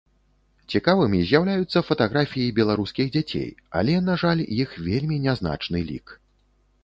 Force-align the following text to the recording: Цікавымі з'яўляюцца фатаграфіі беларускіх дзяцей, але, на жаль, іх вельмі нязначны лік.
Цікавымі 0.77 1.19
з'яўляюцца 1.31 1.83
фатаграфіі 1.89 2.55
беларускіх 2.61 3.07
дзяцей, 3.15 3.47
але, 3.81 3.93
на 4.07 4.17
жаль, 4.23 4.41
іх 4.63 4.69
вельмі 4.87 5.17
нязначны 5.27 5.79
лік. 5.91 6.07